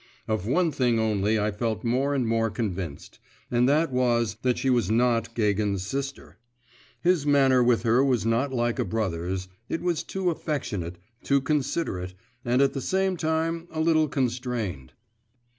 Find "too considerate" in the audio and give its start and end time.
11.21-12.15